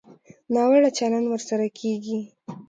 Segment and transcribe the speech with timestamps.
[0.53, 2.19] ناوړه چلند ورسره کېږي.